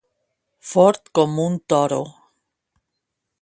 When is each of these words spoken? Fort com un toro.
Fort 0.69 1.11
com 1.19 1.37
un 1.45 1.59
toro. 1.75 2.01